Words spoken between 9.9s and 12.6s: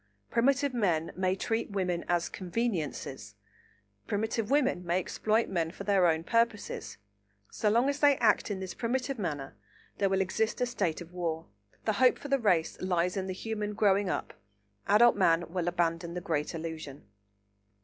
there will exist a state of war. The hope for the